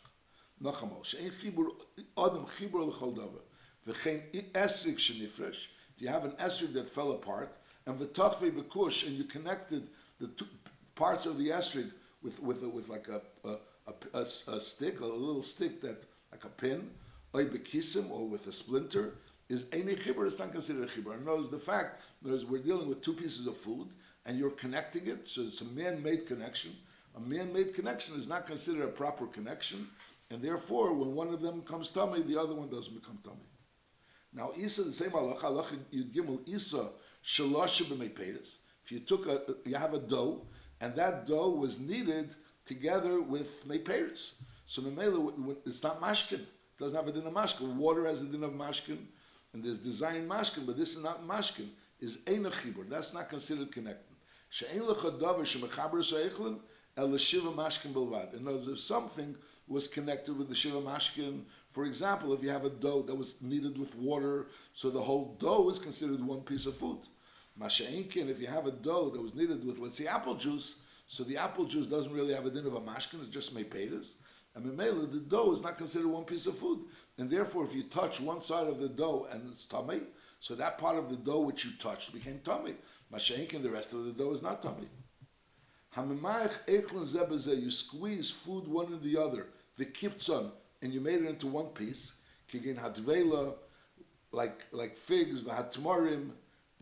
[0.62, 1.68] Nachamol, she'ein chibur
[2.18, 3.44] adam chibur l'chol davar,
[3.86, 4.22] v'chein
[4.54, 5.68] esrik shenifresh.
[5.98, 10.28] Do You have an esrik that fell apart, and v'tachvei b'kush, and you connected the
[10.28, 10.48] two
[10.96, 13.58] parts of the esrig with with with like a a,
[14.14, 16.90] a, a, stick, a little stick that like a pin,
[17.34, 19.16] or or with a splinter,
[19.50, 20.26] is any chibur.
[20.26, 21.16] is not considered a chibur.
[21.28, 23.90] Other the fact that we're dealing with two pieces of food
[24.26, 26.72] and you're connecting it, so it's a man-made connection.
[27.16, 29.88] A man-made connection is not considered a proper connection,
[30.32, 33.46] and therefore, when one of them comes tummy, the other one doesn't become tummy.
[34.34, 36.90] Now, Isa, the same halacha, halacha Yud Gimel, Isa,
[37.24, 37.82] shalosh
[38.86, 40.42] If you took a, you have a dough,
[40.84, 44.34] and that dough was kneaded together with meperis.
[44.66, 46.42] So Memela, it's not mashkin.
[46.42, 47.76] It doesn't have a din of mashkin.
[47.76, 48.98] Water has a din of mashkin,
[49.54, 51.70] and there's design mashkin, but this is not mashkin.
[52.02, 52.90] Is ein chibur.
[52.90, 54.14] That's not considered connected.
[54.50, 56.60] She'ein lecha shemechaber so'echlin
[56.98, 58.34] el shiva mashkin belvad.
[58.34, 59.38] In other words, if something
[59.70, 63.42] was connected with the shiva mashkin, for example, if you have a dough that was
[63.42, 67.00] kneaded with water, so the whole dough is considered one piece of food.
[67.60, 71.24] Masha'inkin, if you have a dough that was kneaded with, let's say, apple juice, so
[71.24, 74.14] the apple juice doesn't really have a din of a mashkin, it's just mepetas.
[74.56, 76.86] And memela, the dough is not considered one piece of food.
[77.18, 80.02] And therefore, if you touch one side of the dough and it's tummy,
[80.40, 82.76] so that part of the dough which you touched became tummy.
[83.12, 84.88] Masha'inkin, the rest of the dough is not tummy.
[85.96, 89.48] You squeeze food one in the other,
[89.80, 92.16] vikiptzon, and you made it into one piece.
[92.52, 93.54] Kigin hadvela,
[94.32, 96.32] like like figs, v'hatmarim,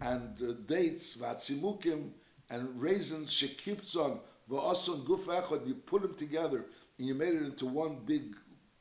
[0.02, 2.10] and uh, dates, v'hatzimukim,
[2.50, 6.66] and raisins, shekiptzon, v'ason guf echad, you put them together,
[6.98, 8.36] and you made it into one big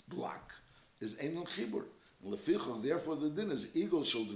[0.09, 0.53] block,
[1.01, 1.85] is Einon Chibur.
[2.27, 4.27] Lefichov, therefore the din is eagle shel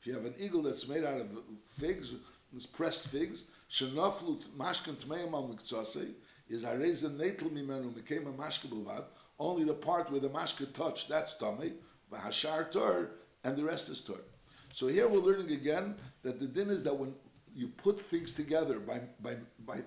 [0.00, 1.28] if you have an eagle that's made out of
[1.64, 2.12] figs,
[2.56, 6.12] it's pressed figs, shenaflut mashkan tmeim al miktsase,
[6.48, 9.04] is hareza netel mimenu, became a mashka bilvad,
[9.38, 11.74] only the part where the mashka touched, that's tummy,
[12.10, 13.10] v'hashar tor,
[13.44, 14.20] and the rest is tor.
[14.72, 17.14] So here we're learning again that the din is that when
[17.54, 19.78] you put things together by, by, by,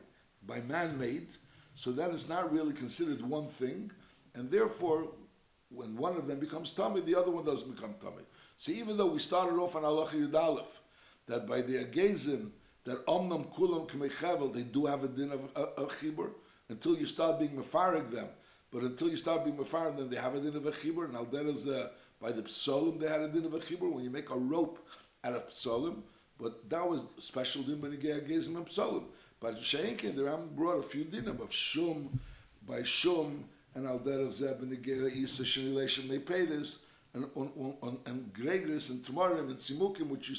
[0.45, 1.30] by man-made,
[1.74, 3.91] so then it's not really considered one thing,
[4.36, 5.10] and therefore,
[5.69, 8.24] when one of them becomes tummy, the other one doesn't become tummy.
[8.58, 10.65] So even though we started off on Allah Yud
[11.28, 12.52] that by the Agazim,
[12.84, 16.30] that Omnam Kulam Kmechevel, they do have a din of a, a, chibur,
[16.69, 18.28] until you start being Mefarig them.
[18.71, 21.15] But until you start being Mefarig them, they have a din of a chibur, and
[21.15, 21.89] Al is uh,
[22.21, 24.86] by the psolim they had a din of a chibur when you make a rope
[25.23, 26.01] out of psolim.
[26.39, 29.06] But that was special din when you get gezim and psolim.
[29.39, 32.19] But Sheinkin, the Ram brought a few dinim of shum
[32.67, 36.80] by shum and al der zeb and the gera isa shenilation they paid this
[37.13, 40.36] and on, on, on and Gregris and Tamarim and Simukim which you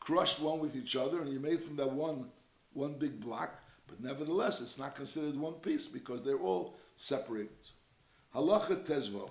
[0.00, 2.30] crushed one with each other and you made from that one
[2.72, 3.60] one big block.
[3.86, 7.56] But nevertheless, it's not considered one piece because they're all separated.
[8.34, 9.30] Halacha Tezvov.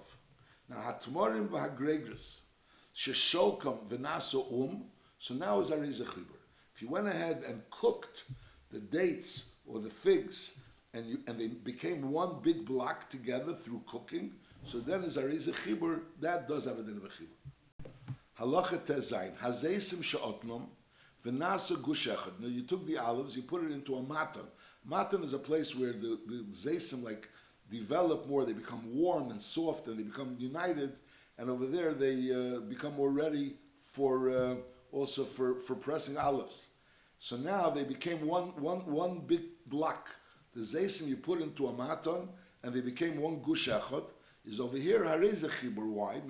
[0.69, 2.39] Now, hatmorim v'hagregris,
[2.95, 4.84] shesholkam v'naso um,
[5.19, 6.38] so now is Arizah Chibur.
[6.75, 8.25] If you went ahead and cooked
[8.71, 10.60] the dates or the figs,
[10.93, 15.53] and, you, and they became one big block together through cooking, so then is Arizah
[15.53, 17.93] Chibur, that does have a din of Chibur.
[18.39, 20.67] Halacha Tezayin, Hazeisim Sha'otnom,
[21.25, 22.39] V'nasa Gushechad.
[22.39, 24.43] Now you took the olives, you put it into a matan.
[24.86, 27.27] Matan is a place where the, the Zeisim like
[27.69, 30.99] develop more, they become warm and soft and they become united,
[31.38, 34.56] and over there they uh, become more ready for uh,
[34.91, 36.67] also for, for pressing olives.
[37.19, 40.10] So now they became one, one, one big block.
[40.56, 42.27] The zaysim you put into a maton,
[42.63, 44.10] and they became one gush echot,
[44.45, 45.88] is over here hareza chibur.
[45.88, 46.21] Why?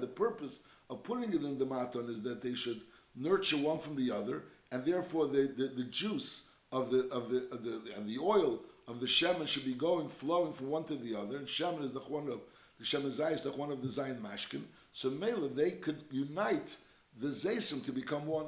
[0.00, 2.82] The purpose of putting it in the maton is that they should
[3.16, 7.46] nurture one from the other, and therefore the, the, the juice of the of the
[7.52, 10.96] of the and the oil of the shemen should be going flowing from one to
[10.96, 11.36] the other.
[11.36, 12.40] And shemen is the one of
[12.78, 14.62] the shemen zayis, the one of the zayin mashkin.
[14.92, 16.76] So mele they could unite
[17.20, 18.46] the zaysim to become one.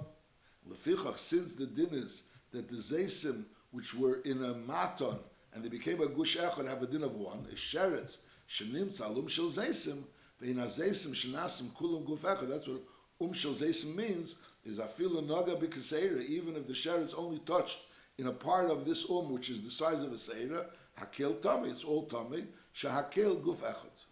[0.68, 5.18] Lefichach, since the din is that the zaysim which were in a maton
[5.52, 9.28] and they became a gush echad, have a din of one, is sheretz, shenim tzalum
[9.28, 10.02] shel zeisim,
[10.42, 12.48] ve'in ha-zeisim shenasim kulam guf echad.
[12.48, 12.80] That's what
[13.20, 17.78] um shel zeisim means, is afilu naga b'kaseira, even if the sheretz only touched
[18.18, 20.66] in a part of this um, which is the size of a seira,
[20.98, 24.06] hakel tummy, it's all tummy, shahakel guf echad.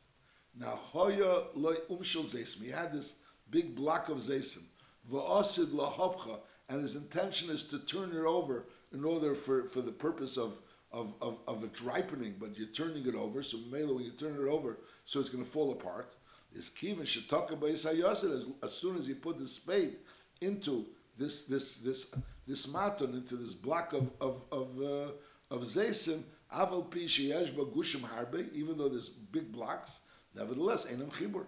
[0.58, 3.16] Now, hoya loy um shel zeisim, he had this
[3.50, 4.64] big block of zeisim,
[5.10, 9.92] v'asid lahopcha, and his intention is to turn it over in order for, for the
[9.92, 10.58] purpose of,
[10.90, 14.34] of, of, of its ripening, but you're turning it over, so Mela, when you turn
[14.34, 16.14] it over, so it's going to fall apart.
[16.54, 19.96] Is kivin shetaka as soon as you put the spade
[20.42, 20.86] into
[21.16, 22.14] this, this, this,
[22.46, 28.52] this maton, into this block of, of, of, uh, of zaysim, aval pi gushim harbe,
[28.52, 30.00] even though there's big blocks,
[30.34, 31.46] nevertheless, enam chibur.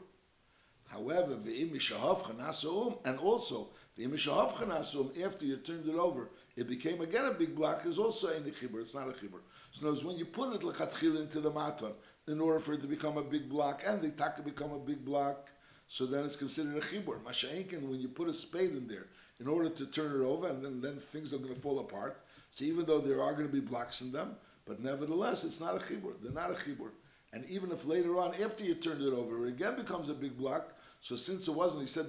[0.87, 6.69] However, v'im mishahav chanasum, and also v'im mishahav chanasum, after you turned it over, it
[6.69, 7.85] became again a big block.
[7.85, 8.81] Is also in the chibur.
[8.81, 9.41] It's not a chibur.
[9.73, 11.95] So knows when you put it lechatchil into the maton,
[12.29, 15.05] in order for it to become a big block, and the taka become a big
[15.05, 15.51] block,
[15.89, 17.21] so then it's considered a chibur.
[17.23, 19.09] Masha'enkin, when you put a spade in there,
[19.41, 22.21] in order to turn it over, and then, then things are going to fall apart.
[22.53, 25.75] So even though there are going to be blocks in them, but nevertheless, it's not
[25.75, 26.15] a chibur.
[26.23, 26.91] They're not a chibur.
[27.33, 30.39] And even if later on, after you turned it over, it again becomes a big
[30.39, 32.07] block, so since it wasn't, he said,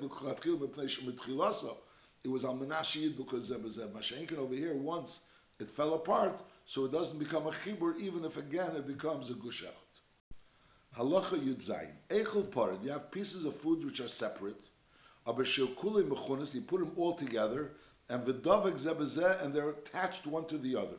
[2.26, 4.74] it was al menashiyid because there was a mashenkin over here.
[4.74, 5.26] Once
[5.60, 9.34] it fell apart, so it doesn't become a chibur, even if again it becomes a
[9.34, 9.68] gushach.
[10.98, 11.92] Halacha yud zayin.
[12.10, 14.62] Echel parid, you have pieces of food which are separate.
[15.26, 17.72] Aber you put them all together,
[18.10, 20.98] and v'davek and they're attached one to the other.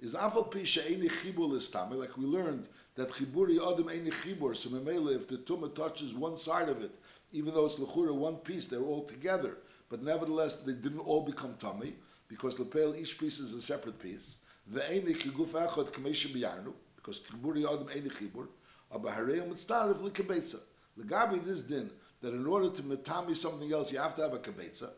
[0.00, 4.68] Is like we learned that chiburi adam eni chibur, so
[5.10, 6.96] if the tumah touches one side of it,
[7.32, 9.58] even though it's lechura one piece, they're all together.
[9.88, 11.94] But nevertheless, they didn't all become tummy
[12.28, 14.38] because lepel each piece is a separate piece.
[14.66, 18.48] The eni kiguf echad kamesha biyarnu because kiburi adam eni chibur.
[18.92, 20.58] Abaharei mitzdarif likabetza.
[20.98, 21.90] Legabi this din
[22.24, 24.88] that in order to metami something else, you have to have a kabetza.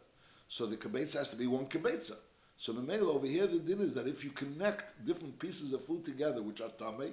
[0.46, 2.16] So the kabetza has to be one kabetza.
[2.56, 5.84] So the mail over here, the din is that if you connect different pieces of
[5.84, 7.12] food together, which are tummy,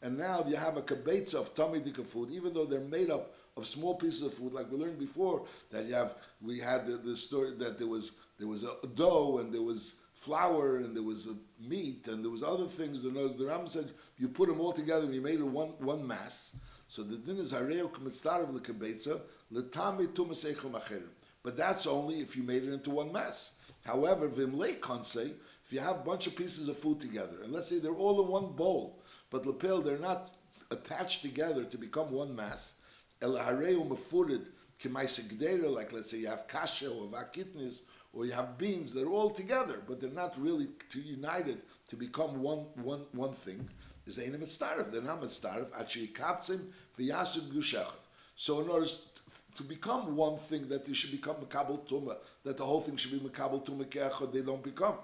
[0.00, 3.34] and now you have a kabetza of tummy dika food, even though they're made up
[3.58, 6.96] of small pieces of food, like we learned before, that you have, we had the,
[6.96, 11.02] the story that there was there was a dough and there was flour and there
[11.02, 11.28] was
[11.60, 13.04] meat and there was other things.
[13.04, 16.06] And the Ram said you put them all together and you made it one one
[16.06, 16.56] mass.
[16.90, 19.20] So the din is of the kibetza
[19.52, 21.06] letami tumaseichel macherim.
[21.44, 23.52] But that's only if you made it into one mass.
[23.86, 25.30] However, vimlei say
[25.64, 28.20] if you have a bunch of pieces of food together, and let's say they're all
[28.20, 29.00] in one bowl,
[29.30, 30.30] but lapel they're not
[30.72, 32.74] attached together to become one mass,
[33.22, 34.48] el hareu mefurid
[34.82, 39.30] k'maisegdera, like let's say you have kasha or vakitnis, or you have beans, they're all
[39.30, 43.68] together, but they're not really united to become one one one thing.
[44.10, 44.86] Is a mitzvah.
[44.90, 45.68] They're not mitzvah.
[45.78, 46.60] Achi kaptzim
[46.98, 47.86] v'yasud gushechet.
[48.34, 48.86] So in order
[49.54, 53.12] to become one thing, that they should become makabel tuma, that the whole thing should
[53.12, 54.94] be makabel tuma keachod, they don't become.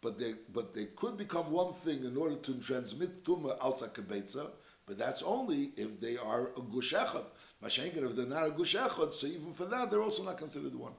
[0.00, 4.50] But they but they could become one thing in order to transmit tuma outside kibetza,
[4.86, 7.24] but that's only if they are a gushechad.
[7.64, 10.92] Mashenker, if they're not a gushechad, so even for that they're also not considered one.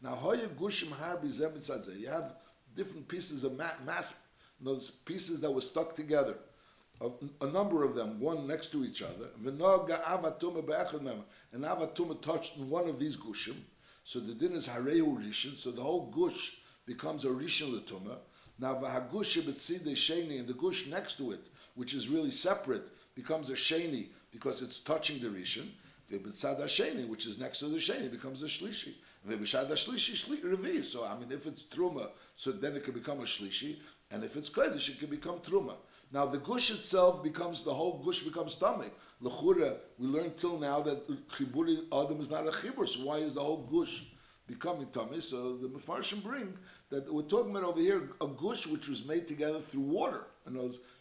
[0.00, 2.00] Now, hoya gushim harbi zemitzadze.
[2.00, 2.36] You have
[2.74, 4.14] different pieces of mass,
[4.60, 6.36] those pieces that were stuck together,
[7.00, 7.10] a,
[7.42, 9.28] a number of them, one next to each other.
[9.44, 10.62] And avatuma
[12.20, 13.56] touched one of these gushim.
[14.04, 15.56] So the din is hareu rishon.
[15.56, 18.16] So the whole gush becomes a rishon letuma.
[18.58, 23.50] Now v'hagush betzide sheni, and the gush next to it, which is really separate, becomes
[23.50, 25.68] a sheni because it's touching the rishon.
[26.10, 28.94] V'betzad sheni, which is next to the sheni, becomes a shlishi.
[29.28, 30.84] V'b'shad shlishi revi.
[30.84, 33.76] So I mean, if it's truma, so then it can become a shlishi,
[34.10, 35.76] and if it's kodesh, it can become truma.
[36.12, 38.92] Now the gush itself becomes the whole gush becomes stomach.
[39.20, 42.88] L'chura, we learned till now that chiburi adam is not a chibur.
[42.88, 44.04] So why is the whole gush
[44.46, 45.20] becoming tummy?
[45.20, 46.54] So the mefarshim bring
[46.90, 50.24] that we're talking about over here a gush which was made together through water.
[50.46, 50.56] And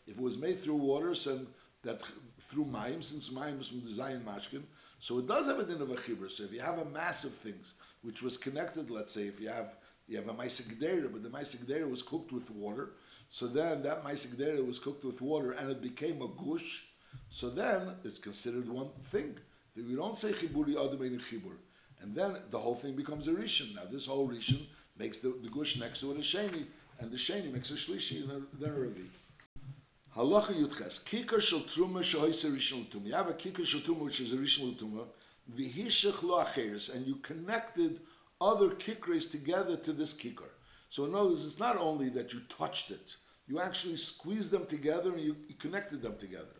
[0.07, 1.39] if it was made through water, so
[1.83, 2.01] that
[2.39, 4.63] through mayim, since mayim is from the Mashkin,
[4.99, 6.29] so it does have a din of a chibur.
[6.29, 9.47] So if you have a mass of things which was connected, let's say if you
[9.49, 9.75] have
[10.07, 12.91] you have a maisigdera, but the maisigdera was cooked with water,
[13.29, 16.85] so then that maisigdera was cooked with water and it became a gush,
[17.29, 19.37] so then it's considered one thing.
[19.75, 21.57] We don't say chiburi adam chibur.
[22.01, 23.75] And then the whole thing becomes a rishon.
[23.75, 24.65] Now this whole rishon
[24.97, 26.65] makes the, the gush next to it a sheni,
[26.99, 29.05] and the sheni makes a shlishi and then a revi.
[30.15, 31.03] Halacha yutches.
[31.03, 33.05] Kikar shel truma shoyse rishon l'tumah.
[33.05, 35.05] You have a kikar shel truma which is a rishon l'tumah.
[35.55, 37.99] V'hishach lo acheres, and you connected
[38.41, 40.49] other kikres together to this kikar.
[40.89, 43.15] So words, it's not only that you touched it,
[43.47, 46.55] you actually squeezed them together and you, you connected them together.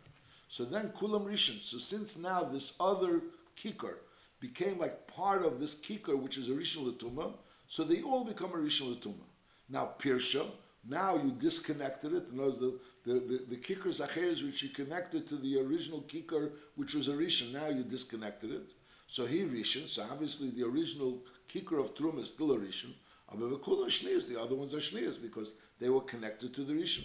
[0.48, 1.60] So then kulam rishon.
[1.60, 3.22] So since now this other
[3.56, 3.96] kikar
[4.40, 7.32] became like part of this kikar, which is a rishon latuma,
[7.68, 9.26] so they all become a rishon latuma.
[9.68, 10.46] Now pirsha,
[10.88, 12.32] now you disconnected it.
[12.32, 16.94] Words, the the the, the kikar zacheres which you connected to the original kikar, which
[16.94, 17.52] was a rishon.
[17.52, 18.72] Now you disconnected it.
[19.06, 19.88] So he rishon.
[19.88, 21.18] So obviously the original
[21.52, 22.92] kikar of truma is still a rishon.
[23.34, 24.28] Shneas.
[24.28, 27.04] The other ones are shneas because they were connected to the rishon.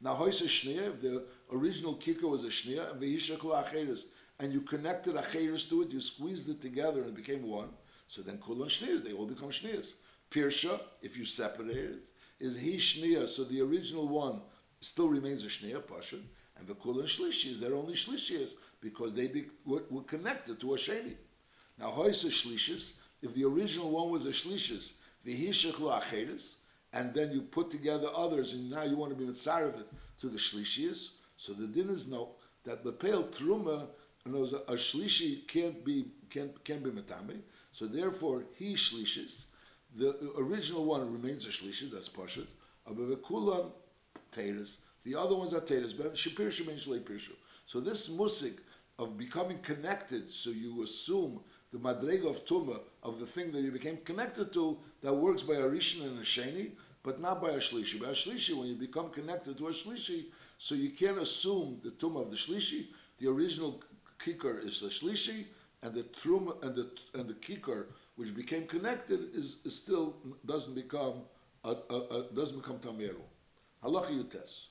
[0.00, 3.98] Now, hoise shnia, if the original kikar was a shnia, and
[4.38, 7.70] and you connected acheres to it, you squeezed it together and it became one,
[8.06, 9.94] so then kulon shnias, they all become shnias.
[10.30, 12.08] Pirsha, if you separate it,
[12.38, 14.42] is he shnia, so the original one
[14.80, 16.16] still remains a shnia, pasha,
[16.58, 18.52] and the kulon shlishis, they're only shlishis,
[18.82, 21.14] because they be, were, were connected to a sheni.
[21.78, 22.92] Now, hoise shlishis,
[23.22, 24.92] if the original one was a shlishis,
[26.92, 29.88] and then you put together others, and now you want to be mitzvah it
[30.20, 31.10] to the shlishis.
[31.36, 32.30] So the din is no
[32.64, 33.86] that the pale truma
[34.24, 37.40] knows a, a shlishi can't be can't can be metame.
[37.72, 39.44] So therefore he shlishis.
[39.94, 41.90] The original one remains a shlishi.
[41.90, 42.46] That's pashut.
[42.88, 43.70] Abavekulan
[44.32, 44.78] teres.
[45.04, 45.92] The other ones are teres.
[45.92, 47.32] But shapir shemein shlei pirshu.
[47.66, 48.58] So this musik
[48.98, 51.40] of becoming connected, so you assume
[51.72, 55.54] the madrega of tuma of the thing that you became connected to that works by
[55.54, 56.70] a rishon and a sheni,
[57.02, 58.00] but not by a shlishi.
[58.00, 60.26] By a shlishi, when you become connected to a shlishi,
[60.58, 62.86] so you can't assume the tuma of the shlishi.
[63.18, 63.82] The original
[64.18, 65.44] kikar is the shlishi,
[65.82, 67.86] and the truma and the and the kikar
[68.16, 71.22] which became connected is, is still doesn't become
[71.64, 73.20] a, a, a, doesn't become tameru.
[73.84, 74.66] Halacha yutes.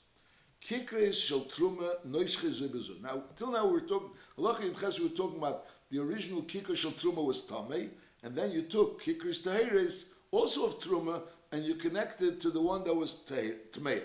[0.61, 3.01] Kikres shel truma zebezu.
[3.01, 4.99] Now, till now we're talking halacha yutes.
[4.99, 7.91] We're talking about the original kikar shel truma was tame,
[8.23, 11.21] and then you took kikris teheres also of truma,
[11.51, 14.03] and you connected to the one that was tmeir.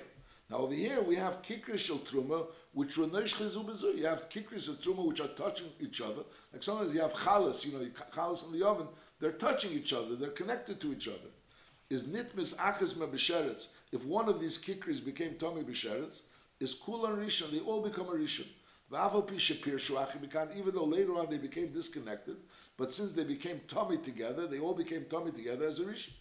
[0.50, 4.80] Now over here we have kikris shel truma, which were chezu You have kikris of
[4.80, 6.22] truma which are touching each other.
[6.52, 8.86] Like sometimes you have chalas, you know, chalas in the oven.
[9.18, 10.16] They're touching each other.
[10.16, 11.30] They're connected to each other.
[11.88, 13.68] Is nitmis achas b'sheretz?
[13.90, 16.22] If one of these kikris became tummy b'sheretz,
[16.60, 17.50] is kulan rishon.
[17.50, 18.46] They all become a rishon.
[18.92, 22.36] Even though later on they became disconnected,
[22.76, 26.12] but since they became tummy together, they all became tummy together as a rishon.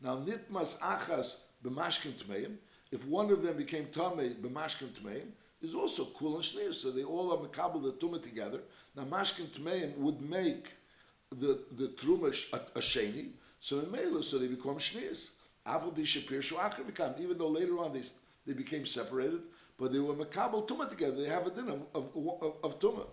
[0.00, 2.56] Now nitmas achas b'mashkin tmeim.
[2.92, 5.32] If one of them became tummy b'mashkin tmeim,
[5.62, 6.72] is also kul and shneir.
[6.72, 8.60] So they all are mekabel the tumah together.
[8.96, 10.72] Now mashkin tmeim would make
[11.30, 13.30] the the truma a, sheni.
[13.60, 15.30] So in so they become shneis.
[15.66, 17.14] Avol b'shapir shuachar become.
[17.18, 18.02] Even though later on they
[18.46, 19.42] they became separated,
[19.80, 21.16] but they were mekabel tumah together.
[21.16, 23.06] They have a din of of, of, of tumah.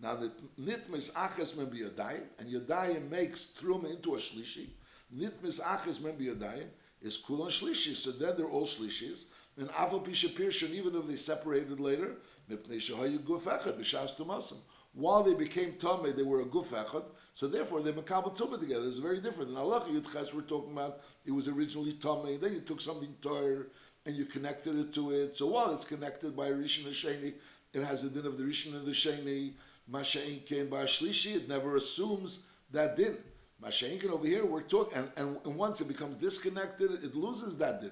[0.00, 4.68] Now the nitmis achas men b'yadayim, and yadayim makes truma into a shlishi.
[5.14, 6.68] Nitmis achas men b'yadayim
[7.02, 7.94] is kulon shlishi.
[7.94, 9.24] So then they're all shlishis.
[9.58, 12.16] And aval pisha even though they separated later,
[12.50, 14.56] mipnei shahayu guf echad b'shas tumasim.
[14.94, 17.04] While they became tummy, they were a guf.
[17.34, 18.86] So therefore, they makabel tumah together.
[18.86, 19.50] It's very different.
[19.50, 22.36] In Halacha Yudches, we're talking about it was originally tummy.
[22.36, 23.66] Then you took something tor
[24.06, 25.36] and you connected it to it.
[25.36, 27.34] So while it's connected by Rishon and Sheni,
[27.72, 29.54] it has a din of the Rishon and the Sheni.
[29.90, 33.18] Masha'in came by Shlishi, it never assumes that din.
[33.62, 37.90] Masha'inkin over here, we're talking, and, and, once it becomes disconnected, it loses that din.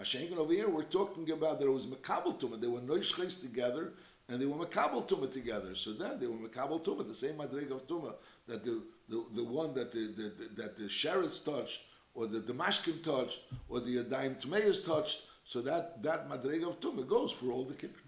[0.00, 2.60] Masha'inkin over here, we're talking about that it was Makabal Tumah.
[2.60, 3.92] They were Noishches together,
[4.28, 5.74] and they were Makabal Tumah together.
[5.74, 8.14] So then they were Makabal Tumah, the same Madreg of Tumah,
[8.46, 11.82] that the, the, the one that the, the, the that the Sheretz touched,
[12.14, 17.06] or the Damashkin touched, or the Yadayim Tmeis touched, so that, that Madreg of Tumah
[17.06, 18.00] goes for all the kippur.